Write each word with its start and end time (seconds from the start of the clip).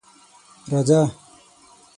_راځه. 0.71 1.01